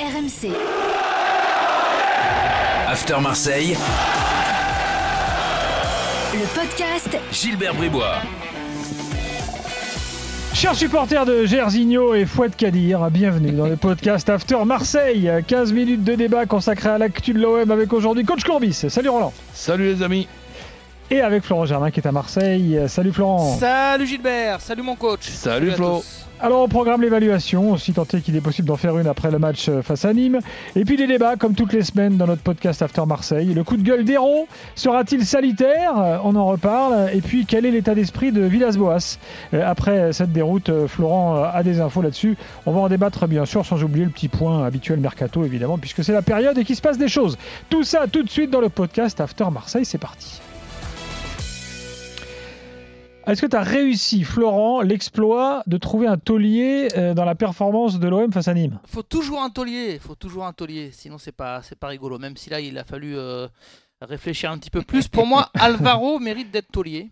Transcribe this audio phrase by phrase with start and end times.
[0.00, 0.50] RMC.
[2.88, 3.76] After Marseille,
[6.32, 8.14] Le podcast Gilbert Bribois.
[10.54, 15.30] Chers supporters de Gersigno et Fouette Kadir, bienvenue dans le podcast After Marseille.
[15.46, 18.86] 15 minutes de débat consacré à l'actu de l'OM avec aujourd'hui Coach Courbis.
[18.88, 19.34] Salut Roland.
[19.52, 20.26] Salut les amis.
[21.10, 22.80] Et avec Florent Germain qui est à Marseille.
[22.88, 23.58] Salut Florent.
[23.58, 25.28] Salut Gilbert, salut mon coach.
[25.28, 25.98] Salut Flo.
[25.98, 26.29] tous.
[26.42, 29.68] Alors on programme l'évaluation, aussi tenté qu'il est possible d'en faire une après le match
[29.68, 30.38] euh, face à Nîmes.
[30.74, 33.52] Et puis des débats comme toutes les semaines dans notre podcast After Marseille.
[33.52, 36.20] Le coup de gueule d'Hérault sera-t-il salitaire?
[36.24, 37.10] On en reparle.
[37.12, 39.18] Et puis quel est l'état d'esprit de Villas-Boas?
[39.52, 42.38] Euh, Après cette déroute, euh, Florent a des infos là-dessus.
[42.64, 46.02] On va en débattre bien sûr sans oublier le petit point habituel mercato évidemment puisque
[46.02, 47.36] c'est la période et qu'il se passe des choses.
[47.68, 49.84] Tout ça tout de suite dans le podcast After Marseille.
[49.84, 50.40] C'est parti.
[53.26, 57.98] Est-ce que tu as réussi, Florent, l'exploit de trouver un taulier euh, dans la performance
[57.98, 58.80] de l'OM face à Nîmes?
[58.86, 62.18] Faut toujours un taulier, faut toujours un taulier, sinon c'est pas c'est pas rigolo.
[62.18, 63.46] Même si là il a fallu euh,
[64.00, 65.06] réfléchir un petit peu plus.
[65.08, 67.10] Pour moi, Alvaro mérite d'être taulier.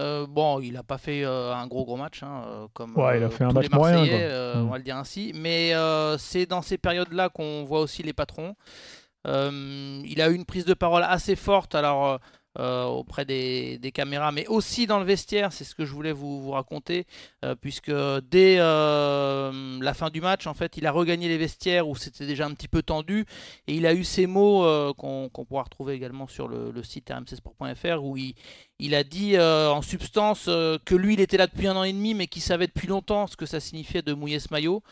[0.00, 3.30] Euh, bon, il a pas fait un gros gros match, hein, comme Ouais, il a
[3.30, 4.60] fait un match moyen, quoi.
[4.60, 5.32] on va le dire ainsi.
[5.34, 5.72] Mais
[6.18, 8.54] c'est dans ces périodes-là qu'on voit aussi les patrons.
[9.24, 12.20] Il a eu une prise de parole assez forte, alors
[12.58, 15.52] euh, auprès des, caméras, mais aussi dans le vestiaire.
[15.52, 17.06] C'est ce que je voulais vous, raconter,
[17.44, 17.92] euh, puisque
[18.30, 22.26] dès euh, la fin du match, en fait, il a regagné les vestiaires où c'était
[22.26, 23.26] déjà un petit peu tendu,
[23.68, 28.16] et il a eu ces mots qu'on pourra retrouver également sur le, site rmcsport.fr où
[28.16, 32.14] il, a dit en substance que lui, il était là depuis un an et demi,
[32.14, 34.82] mais qu'il savait depuis longtemps ce que ça signifiait de mouiller ce maillot,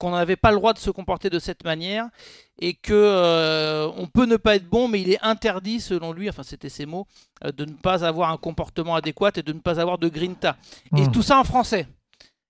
[0.00, 2.06] qu'on n'avait pas le droit de se comporter de cette manière,
[2.58, 6.28] et que euh, on peut ne pas être bon, mais il est interdit, selon lui,
[6.30, 7.06] enfin c'était ses mots,
[7.44, 10.56] euh, de ne pas avoir un comportement adéquat et de ne pas avoir de grinta.
[10.96, 11.12] Et Hmm.
[11.12, 11.86] tout ça en français.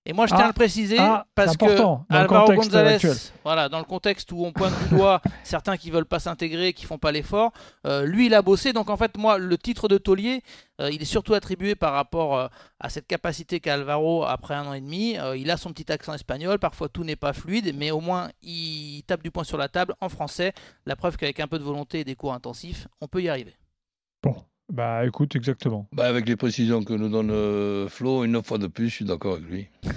[0.03, 0.45] Et moi, je tiens Ah.
[0.45, 1.65] à le préciser Ah, parce que
[2.09, 3.15] Alvaro actuel.
[3.43, 6.85] voilà, dans le contexte où on pointe du doigt certains qui veulent pas s'intégrer, qui
[6.85, 7.51] font pas l'effort,
[7.85, 8.73] euh, lui, il a bossé.
[8.73, 10.41] Donc en fait, moi, le titre de taulier,
[10.81, 12.47] euh, il est surtout attribué par rapport euh,
[12.79, 15.17] à cette capacité qu'a Alvaro après un an et demi.
[15.37, 19.03] Il a son petit accent espagnol, parfois tout n'est pas fluide, mais au moins il
[19.05, 20.53] tape du poing sur la table en français.
[20.87, 23.55] La preuve qu'avec un peu de volonté et des cours intensifs, on peut y arriver.
[24.23, 24.35] Bon,
[24.71, 25.87] bah écoute, exactement.
[25.93, 29.05] Bah, avec les précisions que nous donne euh, Flo, une fois de plus, je suis
[29.05, 29.67] d'accord avec lui.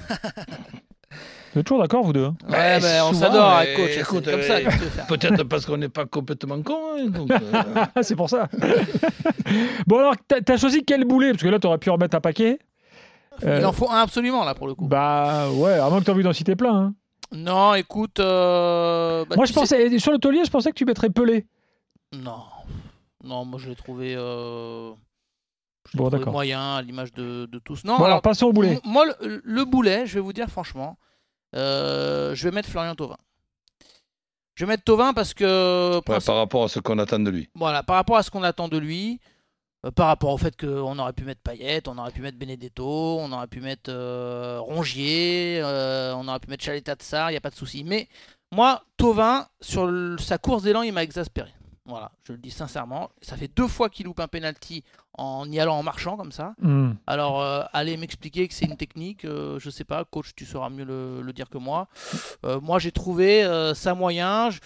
[1.53, 2.35] Vous êtes toujours d'accord, vous deux hein?
[2.49, 3.91] Ouais, Bah, ben, on souvent, s'adore euh, avec coach.
[3.95, 6.75] c'est écoute, comme ça, euh, Peut-être parce qu'on n'est pas complètement con.
[6.99, 8.49] hein, euh, c'est pour ça.
[9.87, 11.31] bon alors, t'as as choisi quel boulet?
[11.31, 12.59] Parce que là, t'aurais pu en remettre un paquet.
[13.45, 14.87] Euh, Il en faut un absolument là pour le coup.
[14.89, 16.75] Bah ouais, à moins que t'aies envie d'en citer plein.
[16.75, 16.95] hein.
[17.31, 18.19] Non, écoute.
[18.19, 21.47] euh, bah, Moi, je sais- pensais, sur le taulier, je pensais que tu mettrais Pelé.
[22.12, 22.39] Non.
[23.25, 24.15] Non, moi je l'ai trouvé.
[24.17, 24.93] euh,
[25.91, 26.33] je Bon, trouvé d'accord.
[26.33, 27.85] moyen à l'image de, de tous.
[27.85, 28.79] Non, Bon, alors, alors, passons au boulet.
[28.85, 30.97] moi, le, le boulet, je vais vous dire franchement,
[31.55, 33.17] euh, je vais mettre Florian Thauvin.
[34.55, 35.97] Je vais mettre Thauvin parce que.
[35.97, 37.51] ouais, par rapport à ce qu'on attend de lui.
[37.55, 39.21] Voilà, par rapport à ce qu'on attend de lui,
[39.85, 43.19] euh, par rapport au fait qu'on aurait pu mettre Payet, on aurait pu mettre Benedetto,
[43.21, 47.37] on aurait pu mettre euh, Rongier, euh, on aurait pu mettre Chaleta Tsar, il n'y
[47.37, 47.83] a pas de souci.
[47.85, 48.09] Mais
[48.53, 51.53] moi, Tovin, sur le- sa course d'élan, il m'a exaspéré.
[51.87, 53.11] Voilà, je le dis sincèrement.
[53.21, 54.83] Ça fait deux fois qu'il loupe un penalty
[55.19, 56.55] en y allant en marchant comme ça.
[56.61, 56.93] Hmm.
[57.06, 60.71] Alors, euh, allez m'expliquer que c'est une technique, euh, je sais pas, coach, tu sauras
[60.71, 61.89] mieux le, le dire que moi.
[62.47, 64.49] Euh, moi, j'ai trouvé euh, ça moyen.
[64.49, 64.61] Je-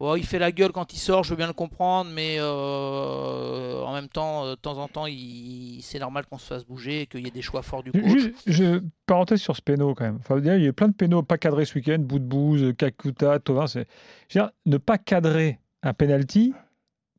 [0.00, 3.92] bon, il fait la gueule quand il sort, je veux bien le comprendre, mais en
[3.92, 7.20] même temps, de temps en temps, il, c'est normal qu'on se fasse bouger et qu'il
[7.24, 8.32] y ait des choix forts du coach.
[8.46, 10.18] Je, parenthèse sur ce péno quand même.
[10.18, 11.98] Enfin, il y a eu plein de pénos pas cadrés ce week-end.
[12.00, 13.68] Bout de bouse, Kakuta, Tovin.
[13.68, 13.86] C'est...
[14.66, 16.52] Ne pas cadrer un penalty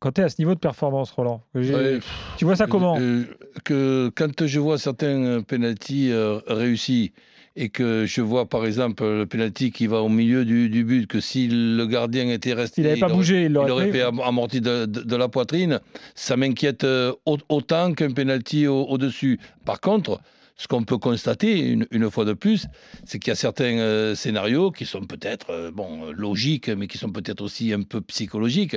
[0.00, 1.42] quand tu es à ce niveau de performance, Roland.
[1.54, 2.00] Ouais,
[2.36, 2.98] Tu vois ça comment?
[3.00, 3.24] Euh,
[3.64, 7.12] que quand je vois certains penalties euh, réussis
[7.58, 11.06] et que je vois par exemple le penalty qui va au milieu du, du but,
[11.06, 14.20] que si le gardien était resté, Il n'avait pas bougé, il il aurait fait am-
[14.20, 15.80] amorti de, de- de la poitrine,
[16.14, 19.40] ça m'inquiète euh, au- autant qu'un penalty au- au-dessus.
[19.64, 20.20] Par contre,
[20.56, 22.66] ce qu'on peut constater une, fois de plus,
[23.04, 26.98] c'est qu'il y a certains euh, scénarios qui sont peut-être euh, bon, logiques, mais qui
[26.98, 28.76] sont peut-être aussi un peu psychologiques.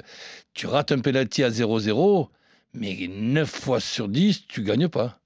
[0.53, 2.27] Tu rates un penalty à 0-0,
[2.73, 5.18] mais 9 fois sur 10, tu gagnes pas.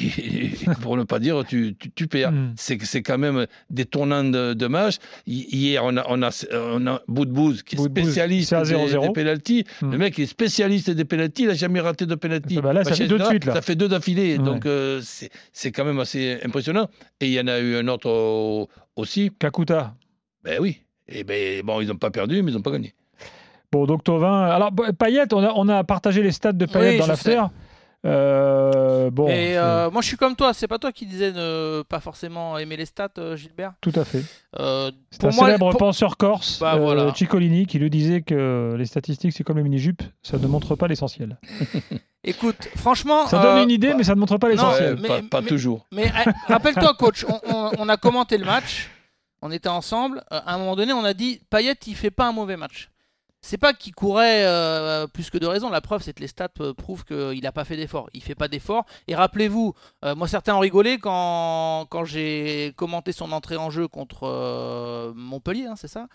[0.00, 0.50] Et,
[0.82, 2.32] pour ne pas dire, tu, tu, tu perds.
[2.32, 2.54] Mm.
[2.56, 4.96] C'est que c'est quand même des tournants de, de match.
[5.26, 9.00] Hi- Hier, on a, on a, on a Boudbouz qui est Boudbouz, spécialiste des, 0-0.
[9.06, 9.64] des pénaltys.
[9.82, 9.90] Mm.
[9.92, 12.56] Le mec est spécialiste des pénaltys, il n'a jamais raté de pénalty.
[12.58, 13.54] Ah bah là, ça fait deux de suite, là.
[13.54, 14.38] Ça fait deux d'affilée.
[14.38, 14.44] Ouais.
[14.44, 16.88] Donc, euh, c'est c'est quand même assez impressionnant.
[17.20, 19.30] Et il y en a eu un autre au- aussi.
[19.38, 19.94] Kakuta.
[20.42, 20.80] Ben oui.
[21.08, 22.94] Et ben, bon, ils n'ont pas perdu, mais ils n'ont pas gagné.
[23.72, 24.42] Bon, donc Tovin.
[24.44, 27.42] Alors, Payet, on a, on a partagé les stats de Payet Oui, dans l'after.
[28.04, 30.52] Euh, bon, Et euh, moi, je suis comme toi.
[30.52, 33.72] C'est pas toi qui disais ne pas forcément aimer les stats, euh, Gilbert.
[33.80, 34.22] tout à fait.
[34.58, 37.14] Euh, C'est un moi, célèbre pour- penseur corse, Bah, euh, voilà.
[37.14, 40.86] Ciccolini, qui lui disait que les statistiques, c'est comme les mini-jupes, ça ne montre pas
[40.86, 41.38] l'essentiel.
[42.24, 44.96] Écoute, franchement, Ça euh, donne une idée, mais ça ne montre pas l'essentiel.
[45.00, 45.86] Pas, pas mais- toujours.
[45.92, 48.90] Mais euh, rappelle-toi, coach, on, on- on a commenté le match,
[49.42, 50.22] on était ensemble.
[50.30, 52.90] à un moment donné, on a dit Payet, il fait pas un mauvais match.
[53.46, 55.68] C'est pas qu'il courait euh, plus que de raison.
[55.68, 58.08] La preuve, c'est que les stats euh, prouvent qu'il n'a pas fait d'effort.
[58.14, 58.86] Il fait pas d'effort.
[59.06, 63.86] Et rappelez-vous, euh, moi certains ont rigolé quand, quand j'ai commenté son entrée en jeu
[63.86, 66.08] contre Montpellier, hein, c'est ça?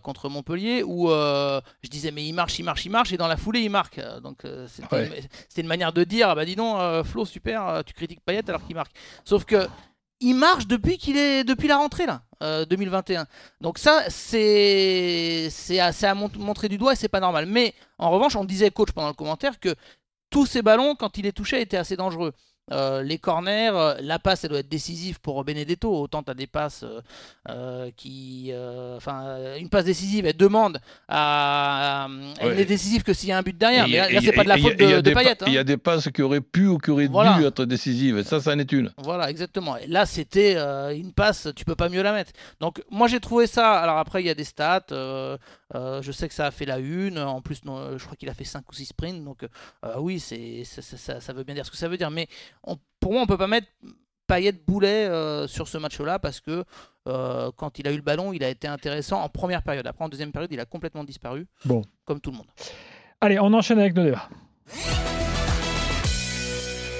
[0.00, 3.36] Contre Montpellier, où je disais mais il marche, il marche, il marche, et dans la
[3.36, 4.00] foulée il marque.
[4.22, 5.28] Donc c'était Ouais.
[5.56, 8.76] une, manière de dire, ah bah dis donc, Flo, super, tu critiques Payet alors qu'il
[8.76, 8.92] marque.
[9.24, 9.66] Sauf que
[10.20, 13.26] il marche depuis qu'il est depuis la rentrée là, euh, 2021.
[13.60, 17.46] Donc ça c'est c'est à, montrer du doigt et c'est pas normal.
[17.46, 19.74] Mais en revanche, on disait coach pendant le commentaire que
[20.30, 22.32] tous ces ballons quand il est touché étaient assez dangereux.
[22.72, 25.88] Euh, les corners, euh, la passe elle doit être décisive pour Benedetto.
[25.94, 26.84] Autant tu as des passes
[27.48, 28.52] euh, qui.
[28.96, 30.78] Enfin, une passe décisive, elle demande
[31.08, 32.08] à.
[32.40, 32.54] Elle Ouais.
[32.56, 33.86] n'est décisive que s'il y a un but derrière.
[33.86, 35.02] Et- Mais là, et- là, c'est pas de la et- faute et il y a
[35.02, 35.36] de, Payet.
[35.46, 35.60] Il y hein.
[35.60, 37.34] a des passes qui auraient pu ou qui auraient Voilà.
[37.38, 38.22] dû être décisives.
[38.24, 38.90] Ça, ça en est une.
[38.98, 39.76] Voilà, exactement.
[39.76, 40.56] Et là, c'était
[40.94, 42.32] une passe, tu peux pas mieux la mettre.
[42.60, 43.74] Donc, moi, j'ai trouvé ça.
[43.80, 44.86] Alors, après, il y a des stats.
[45.74, 47.18] Euh, euh, je sais que ça a fait la une.
[47.18, 49.24] En plus, non, je crois qu'il a fait 5 ou 6 sprints.
[49.24, 51.96] Donc, euh, oui, c'est, ça, ça- ça- ça veut bien dire ce que ça veut
[51.96, 52.10] dire.
[52.10, 52.28] Mais
[52.64, 53.66] on- pour moi, on peut pas mettre
[54.28, 56.64] Payet Boulet euh, sur ce match-là parce que
[57.08, 59.86] euh, quand il a eu le ballon, il a été intéressant en première période.
[59.86, 61.46] Après, en deuxième période, il a complètement disparu.
[61.64, 61.82] Bon.
[62.04, 62.48] Comme tout le monde.
[63.20, 64.28] Allez, on enchaîne avec nos débats.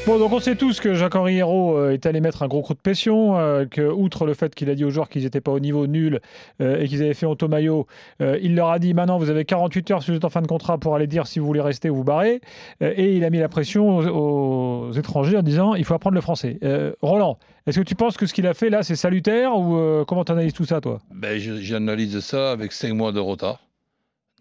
[0.06, 2.74] Bon, donc on sait tous que Jacques-Henri Hérault euh, est allé mettre un gros coup
[2.74, 5.50] de pression, euh, que outre le fait qu'il a dit aux joueurs qu'ils n'étaient pas
[5.50, 6.20] au niveau nul
[6.60, 7.88] euh, et qu'ils avaient fait auto maillot,
[8.20, 10.46] il leur a dit maintenant vous avez 48 heures si vous êtes en fin de
[10.46, 12.40] contrat pour aller dire si vous voulez rester ou vous barrer.
[12.80, 16.20] Et il a mis la pression aux, aux étrangers en disant il faut apprendre le
[16.20, 16.60] français.
[17.02, 20.24] Roland, est-ce que tu penses que ce qu'il a fait là c'est salutaire ou comment
[20.24, 21.00] tu analyses tout ça toi?
[21.12, 23.65] Ben, j'analyse ça avec cinq mois de retard.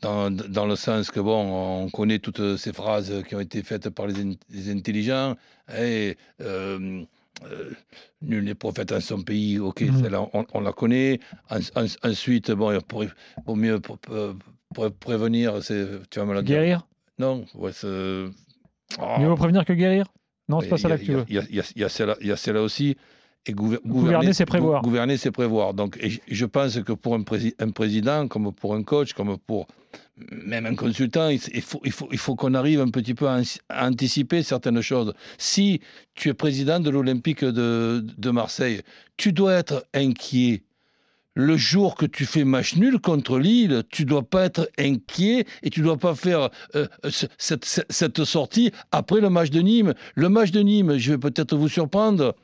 [0.06, 3.90] Dans, dans le sens que, bon, on connaît toutes ces phrases qui ont été faites
[3.90, 5.36] par les, in- les intelligents.
[5.76, 7.04] Et, euh,
[7.44, 7.72] euh,
[8.22, 10.02] nul n'est prophète en son pays, ok, Mhm.
[10.02, 11.20] celle-là, on, on la connaît.
[11.50, 13.04] En- en- ensuite, bon, pour,
[13.46, 14.36] pour mieux pour- pour-
[14.74, 16.58] pour prévenir, c'est, tu vas me la dire.
[16.58, 16.88] Guérir?
[17.18, 17.72] Non, ouais,
[19.20, 20.06] Mieux vaut prévenir que guérir?
[20.48, 21.26] Non, c'est pas ça là que tu veux.
[21.30, 22.96] Il y a, a- a celle-là aussi.
[23.48, 24.82] Et gouver- Gouverner, c'est prévoir.
[24.82, 25.74] gou- Gouverner, c'est prévoir.
[25.74, 29.38] Donc, et je, pense que pour un, prési- un président, comme pour un coach, comme
[29.38, 29.68] pour
[30.32, 33.28] même un consultant, il, il faut, il faut, il faut qu'on arrive un petit peu
[33.28, 35.14] à, anticiper certaines choses.
[35.38, 35.80] Si
[36.16, 38.82] tu es président de l'Olympique de, de Marseille,
[39.18, 40.64] tu dois être inquiet.
[41.38, 45.70] Le jour que tu fais match nul contre Lille, tu dois pas être inquiet et
[45.70, 49.94] tu dois pas faire euh, ce- cette, cette- cette sortie après le match de Nîmes.
[50.16, 52.36] Le match de Nîmes, je vais peut-être vous surprendre.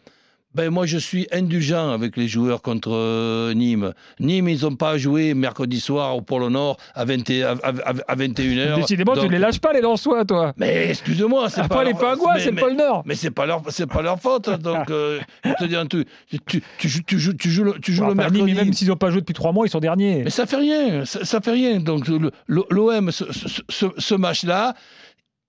[0.53, 3.93] Ben moi, je suis indulgent avec les joueurs contre euh, Nîmes.
[4.19, 7.93] Nîmes, ils n'ont pas joué mercredi soir au Pôle Nord à, 20 et- à, à-
[8.07, 8.75] à 21h.
[8.75, 10.53] Décidément, tu ne les lâches pas les Lensois, toi.
[10.57, 13.03] Mais excuse-moi, c'est Après pas les leur- pingouins, mais- c'est le mais- pôle Nord.
[13.05, 14.49] mais c'est pas leur, c'est pas leur faute.
[14.61, 16.05] Donc, euh, je te dis un truc.
[16.47, 18.53] Tu, tu, joues, tu joues, tu joues le, tu joues le Enfin, Nîmes, mercredi.
[18.65, 20.23] même s'ils n'ont pas joué depuis trois mois, ils sont derniers.
[20.25, 21.79] Mais ça fait rien, ça, ça fait rien.
[21.79, 22.07] Donc
[22.49, 24.73] l'OM, ce, ce- ce- ce match-là,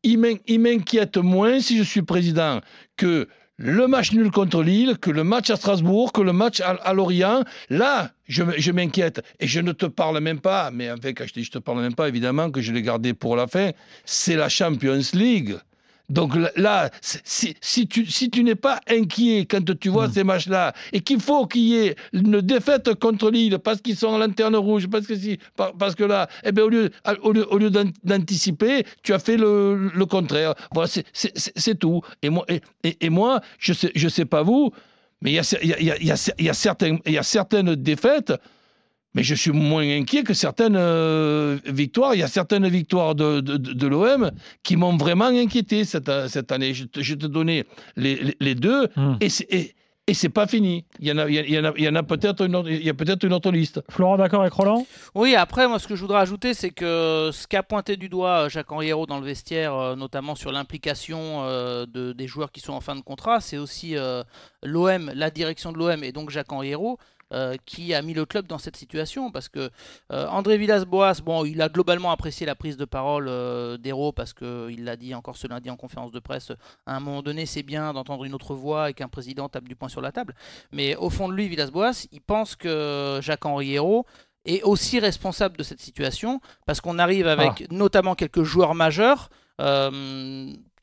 [0.05, 0.19] il
[0.61, 2.61] m'inquiète moins si je suis président
[2.97, 3.27] que
[3.63, 7.45] le match nul contre Lille, que le match à Strasbourg, que le match à, Lorient.
[7.71, 9.23] Là, je, m'inquiète.
[9.39, 11.81] Et je ne te parle même pas, mais en fait, quand je je te parle
[11.81, 13.71] même pas, évidemment que je l'ai gardé pour la fin,
[14.05, 15.57] c'est la Champions League.
[16.09, 20.13] Donc là- si, si tu, si tu n'es pas inquiet quand tu vois Mm.
[20.13, 24.09] ces matchs-là, et qu'il faut qu'il y ait une défaite contre Lille parce qu'ils sont
[24.09, 26.91] en lanterne rouge, parce que, si, par- parce que là, eh au lieu,
[27.23, 30.55] au lieu, au lieu d'an- d'anticiper, tu as fait le, le contraire.
[30.75, 32.03] Voilà, c'est- tout.
[32.23, 34.71] Et moi, et, et- et moi je ne sais, je sais pas vous,
[35.23, 36.33] mais il y a, y a- y a-
[37.09, 38.33] y a certaines défaites
[39.15, 42.15] mais je suis moins inquiet que certaines euh, victoires.
[42.15, 44.31] Il y a certaines victoires de, de, l'OM
[44.63, 46.75] qui m'ont vraiment inquiété cette, cette année.
[46.75, 47.65] Je te, je te donnais
[47.97, 49.15] les, les, les deux Hmm.
[49.21, 49.75] et c'est, et,
[50.09, 50.85] et c'est pas fini.
[50.99, 52.69] Il y en a, il y en a, il y en a peut-être une autre,
[52.69, 53.81] il y a peut-être une autre liste.
[53.89, 54.85] Florent, d'accord avec Roland?
[55.15, 58.45] Oui, après, moi, ce que je voudrais ajouter, c'est que ce qu'a pointé du doigt
[58.45, 62.61] euh, Jacques-Henri Hérault dans le vestiaire, euh, notamment sur l'implication euh, de, des joueurs qui
[62.61, 64.25] sont en fin de contrat, c'est aussi euh,
[64.65, 66.99] l'OM, la direction de l'OM et donc Jacques-Henri Hérault.
[67.33, 69.71] Euh, qui a mis le club dans cette situation parce que
[70.13, 74.35] euh, André Villas-Boas, bon, il a globalement apprécié la prise de parole euh, d'Hérault parce
[74.35, 76.53] qu'il l'a dit encore ce lundi en conférence de presse.
[76.85, 79.77] À un moment donné, c'est bien d'entendre une autre voix et qu'un président tape du
[79.77, 80.35] poing sur la table.
[80.73, 84.05] Mais au fond de lui, Villas-Boas, il pense que Jacques-Henri Hérault
[84.45, 89.31] est aussi responsable de cette situation parce qu'on arrive avec notamment quelques joueurs majeurs.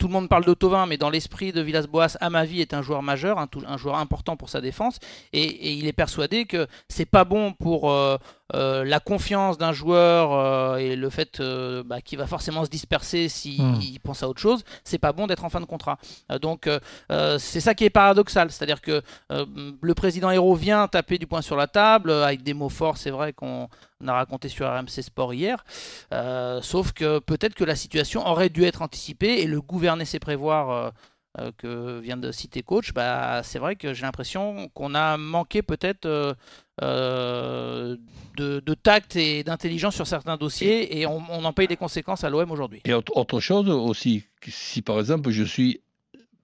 [0.00, 2.72] Tout le monde parle de Tovin, mais dans l'esprit de Villas-Boas, à ma vie, est
[2.72, 4.98] un joueur majeur, un, un joueur important pour sa défense.
[5.34, 8.16] Et, il est persuadé que c'est pas bon pour euh,
[8.54, 11.42] euh, la confiance d'un joueur euh, et le fait
[11.84, 13.98] bah, qu'il va forcément se disperser s'il hmm.
[14.02, 14.64] pense à autre chose.
[14.84, 15.98] C'est pas bon d'être en fin de contrat.
[16.40, 16.68] donc
[17.08, 21.56] c'est ça qui est paradoxal, c'est-à-dire que le président Hérault vient taper du poing sur
[21.56, 22.96] la table avec des mots forts.
[22.96, 23.68] C'est vrai qu'on
[24.06, 25.64] a raconté sur RMC Sport hier.
[26.62, 30.92] sauf que peut-être que la situation aurait dû être anticipée et le gouverner ses prévoir
[31.38, 35.62] euh, que vient de citer coach, bah, c'est vrai que j'ai l'impression qu'on a manqué
[35.62, 36.34] peut-être euh,
[36.82, 37.96] euh,
[38.36, 42.50] de, tact et d'intelligence sur certains dossiers et on, en paye des conséquences à l'OM
[42.50, 42.80] aujourd'hui.
[42.84, 45.80] Et autre chose aussi, si par exemple je suis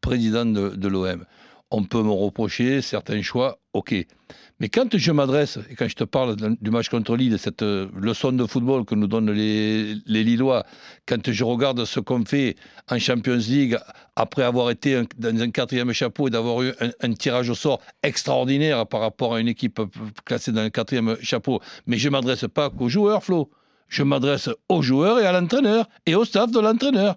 [0.00, 1.25] président de, de l'OM,
[1.71, 3.95] on peut me reprocher certains choix, ok.
[4.59, 7.89] Mais quand je m'adresse, et quand je te parle du match contre Lille, cette euh,
[7.95, 10.65] leçon de football que nous donnent les, Lillois,
[11.07, 12.57] quand je regarde ce qu'on fait
[12.91, 13.77] en Champions League,
[14.15, 18.87] après avoir été dans un quatrième chapeau et d'avoir eu un, tirage au sort extraordinaire
[18.87, 19.81] par rapport à une équipe
[20.25, 23.51] classée dans le quatrième chapeau, mais je ne m'adresse pas qu'aux joueurs, Flo.
[23.89, 27.17] Je m'adresse aux joueurs et à l'entraîneur et au staff de l'entraîneur.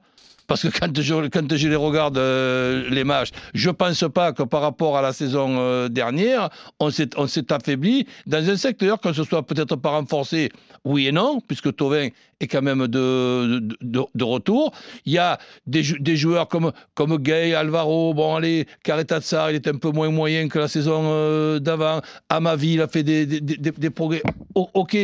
[0.49, 4.41] Parce que quand je, quand je les regarde, euh, les matchs, je pense pas que
[4.41, 9.23] par rapport à la saison euh, dernière, on s'est affaibli dans un secteur, que ce
[9.23, 10.49] soit peut-être pas renforcé,
[10.85, 12.07] oui et non, puisque Tovin
[12.39, 14.73] est quand même de, de, retour.
[15.05, 15.37] Il y a
[15.67, 15.83] des,
[16.15, 20.57] joueurs comme, comme Gay, Alvaro, bon allez, Caretatsar, il est un peu moins moyen que
[20.57, 22.01] la saison euh, d'avant.
[22.29, 24.23] Amavi, il a fait des, des, des progrès.
[24.55, 24.97] ok,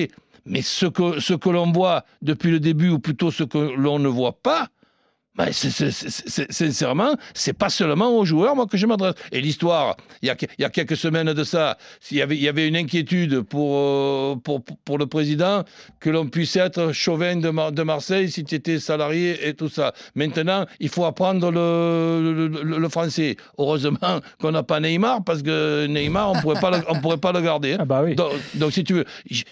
[0.46, 4.00] mais ce que, ce que l'on voit depuis le début, ou plutôt ce que l'on
[4.00, 4.70] ne voit pas,
[5.38, 9.16] ben, sincèrement, c'est pas seulement aux joueurs, moi, que je m'adresse.
[9.34, 11.78] Et l'histoire, il y, a, quelques semaines de ça,
[12.10, 15.64] il y avait, il y avait une inquiétude pour, euh, pour, pour, le président
[16.00, 19.94] que l'on puisse être chauvin de, de Marseille si tu étais salarié et tout ça.
[20.16, 23.36] Maintenant, il faut apprendre le, le, français.
[23.58, 27.76] Heureusement qu'on n'a pas Neymar, parce que Neymar, on on pourrait pas le garder.
[27.78, 28.16] Ah bah oui.
[28.16, 29.06] donc, donc, si tu veux,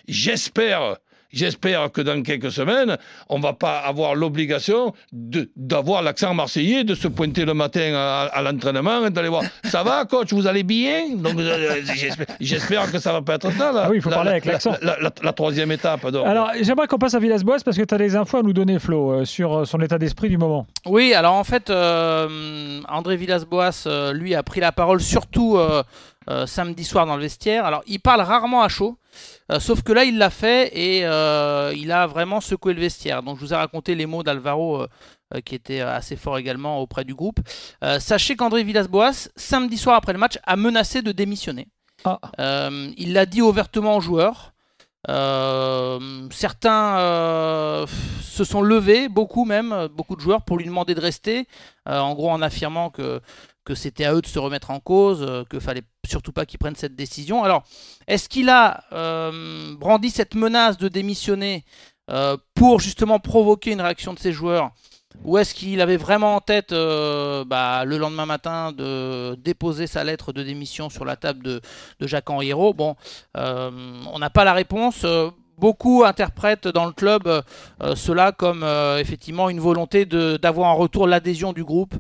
[0.08, 0.98] j'espère
[1.34, 2.96] J'espère que dans quelques semaines,
[3.28, 7.94] on va pas avoir l'obligation d'avoir l'accent marseillais, de se pointer le matin
[8.32, 11.16] à, l'entraînement et d'aller voir Ça va, coach, vous allez bien?
[11.16, 11.82] Donc, euh,
[12.40, 13.72] j'espère que ça va pas être ça.
[13.76, 14.76] ah oui, il faut parler avec l'accent.
[14.82, 16.06] La, troisième étape.
[16.06, 18.78] Alors, j'aimerais qu'on passe à Villas-Boas parce que tu as des infos à nous donner,
[18.78, 20.68] Flo, euh, sur euh, son état d'esprit du moment.
[20.86, 25.58] Oui, alors en fait, André Villas-Boas, lui, a pris la parole surtout
[26.46, 27.66] samedi soir dans le vestiaire.
[27.66, 28.98] Alors, il parle rarement à chaud.
[29.52, 33.24] Euh, sauf que là, il l'a fait et euh, il a vraiment secoué le vestiaire.
[33.24, 34.88] Donc, je vous ai raconté les mots d'Alvaro euh,
[35.44, 37.40] qui était assez fort également auprès du groupe.
[38.00, 41.68] sachez qu'André Villas-Boas, samedi soir après le match, a menacé de démissionner.
[42.06, 42.20] Ah.
[42.98, 44.54] il l'a dit ouvertement aux joueurs.
[46.32, 47.86] certains
[48.22, 51.48] se sont levés, beaucoup même, beaucoup de joueurs, pour lui demander de rester,
[51.88, 53.22] en gros en affirmant que
[53.66, 56.60] que c'était à eux de se remettre en cause, euh, que fallait surtout pas qu'ils
[56.60, 57.44] prennent cette décision.
[57.44, 57.64] Alors,
[58.08, 61.64] est-ce qu'il a euh, brandi cette menace de démissionner
[62.10, 64.72] euh, pour justement provoquer une réaction de ses joueurs?
[65.24, 70.34] Ou est-ce qu'il avait vraiment en tête bah, le lendemain matin de déposer sa lettre
[70.34, 71.62] de démission sur la table de,
[72.02, 72.96] Jacques Henriero Bon,
[73.36, 75.06] on n'a pas la réponse
[75.58, 77.30] beaucoup interprètent dans le club
[77.96, 78.64] cela comme
[79.00, 81.96] effectivement une volonté d'avoir en retour l'adhésion du groupe,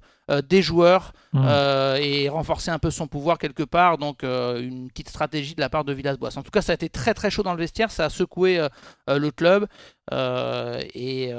[0.48, 1.46] des joueurs, Mmh.
[1.48, 3.98] Euh, et renforcer un peu son pouvoir quelque part.
[3.98, 6.38] Donc euh, une petite stratégie de la part de Villas-Boas.
[6.38, 8.60] En tout cas, ça a été très très chaud dans le vestiaire, ça a secoué
[8.60, 8.70] euh,
[9.18, 9.68] le club
[10.12, 11.34] et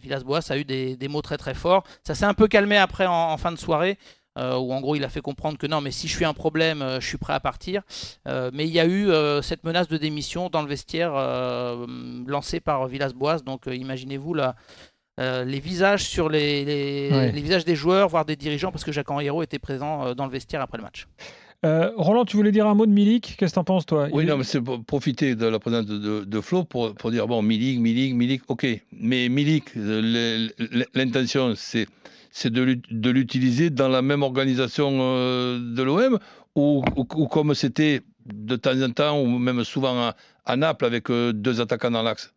[0.00, 1.84] Villas-Boas a eu des, mots très très forts.
[2.02, 3.98] Ça s'est un peu calmé après en, fin de soirée.
[4.36, 6.84] Où en gros il a fait comprendre que non mais si je suis un problème
[7.00, 7.82] je suis prêt à partir.
[8.26, 9.10] Mais il y a eu
[9.42, 11.12] cette menace de démission dans le vestiaire
[12.26, 13.40] lancée par Villas-Boas.
[13.40, 14.34] Donc imaginez-vous
[15.20, 19.10] euh, les visages sur les, les, visages des joueurs, voire des dirigeants, parce que Jacques
[19.10, 21.08] Henriero était présent euh, dans le vestiaire après le match.
[21.66, 23.36] Euh, Roland, tu voulais dire un mot de Milik?
[23.36, 24.08] Qu'est-ce que tu en penses, toi?
[24.12, 27.42] Oui, non, mais c'est profiter de la présence de, de, Flo pour, pour, dire bon,
[27.42, 28.66] Milik, Milik, Milik, ok.
[28.92, 29.64] Mais Milik,
[30.94, 31.86] l'intention, c'est,
[32.30, 36.18] c'est de l'utiliser dans la même organisation de l'OM
[36.54, 41.08] ou, ou, comme c'était de temps en temps, ou même souvent à, à Naples avec
[41.10, 42.32] deux attaquants dans l'axe?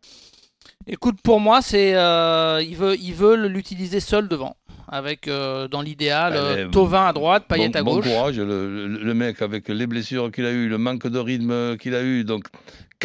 [0.86, 5.80] Écoute, pour moi, c'est euh, ils, veulent, ils veulent l'utiliser seul devant, avec euh, dans
[5.80, 8.04] l'idéal euh, Tovin à droite, Payet à gauche.
[8.04, 11.94] Bon courage, le, mec avec les blessures qu'il a eu, le manque de rythme qu'il
[11.94, 12.44] a eu, donc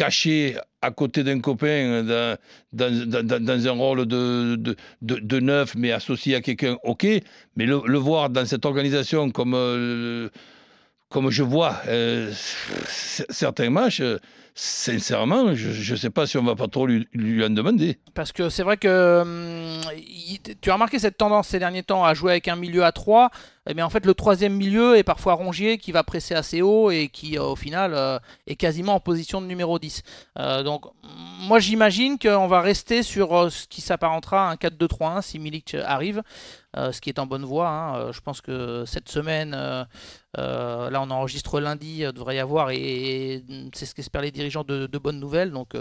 [0.00, 2.38] caché à côté d'un copain dans,
[2.72, 7.06] dans, dans, un rôle de, de, de, neuf, mais associé à quelqu'un, ok,
[7.56, 9.54] mais le, voir dans cette organisation comme
[11.10, 11.82] comme je vois
[12.88, 14.02] certains matchs,
[14.54, 17.98] sincèrement, je ne sais pas si on va pas trop lui, lui en demander.
[18.14, 19.80] Parce que c'est vrai que hum,
[20.62, 23.30] tu as remarqué cette tendance ces derniers temps à jouer avec un milieu à 3
[23.66, 27.08] mais en fait le troisième milieu est parfois Rongier qui va presser assez haut et
[27.08, 30.02] qui euh, au final euh, est quasiment en position de numéro 10.
[30.38, 35.38] Euh, donc moi j'imagine qu'on va rester sur ce qui s'apparentera à un 4-2-3-1 si
[35.38, 36.22] Milik arrive.
[36.74, 37.68] ce qui est en bonne voie.
[37.68, 38.12] Hein.
[38.12, 39.86] Je pense que cette semaine, là
[41.02, 43.42] on enregistre lundi, devrait y avoir, et,
[43.74, 45.50] c'est ce qu'espèrent les dirigeants de, bonnes nouvelles.
[45.50, 45.74] Donc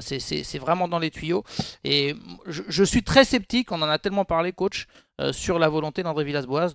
[0.00, 1.44] c'est vraiment dans les tuyaux.
[1.84, 2.14] Et
[2.46, 4.86] je, suis très sceptique, on en a tellement parlé, coach,
[5.20, 6.70] euh, sur la volonté d'André Villas-Boas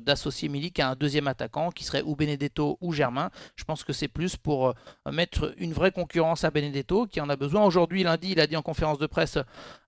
[0.00, 3.30] d'associer Milik à un deuxième attaquant qui serait ou Benedetto ou Germain.
[3.54, 4.72] Je pense que c'est plus pour euh,
[5.12, 7.64] mettre une vraie concurrence à Benedetto qui en a besoin.
[7.64, 9.38] Aujourd'hui, lundi, il a dit en conférence de presse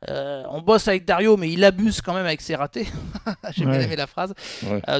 [0.08, 2.86] euh, on bosse avec Dario, mais il abuse quand même avec ses ratés.
[3.50, 4.34] J'ai bien aimé la phrase.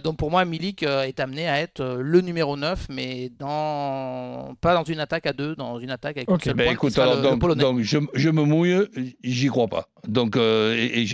[0.02, 4.57] donc pour moi, Milik est amené à être le numéro 9, mais dans...
[4.61, 6.54] pas dans une attaque à deux, dans une attaque avec okay.
[6.54, 7.21] ben écoute, alors,
[7.54, 8.88] donc, je, je, me mouille,
[9.23, 9.88] j'y crois pas.
[10.08, 11.06] Donc, et,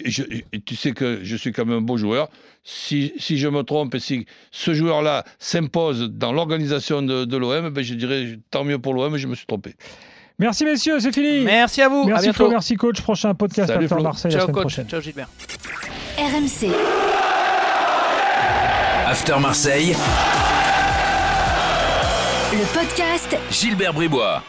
[0.65, 2.29] tu sais que je suis comme un beau joueur.
[2.63, 7.71] Si, si je me trompe et si ce joueur-là s'impose dans l'organisation de, de l'OM,
[7.71, 9.75] ben je dirais tant mieux pour l'OM, je me suis trompé.
[10.41, 11.41] Merci messieurs, c'est fini.
[11.41, 12.05] Merci à vous.
[12.05, 13.03] Merci Flo, merci coach.
[13.03, 14.63] Prochain podcast Salut After Marseille Ciao la coach.
[14.63, 14.89] Prochaine.
[14.89, 15.29] Ciao Gilbert.
[16.17, 16.71] RMC.
[19.07, 19.95] After Marseille.
[22.53, 24.43] Le podcast Gilbert Bribois.